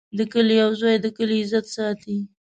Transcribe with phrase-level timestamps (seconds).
[0.17, 2.17] د کلي یو زوی د کلي عزت ساتي.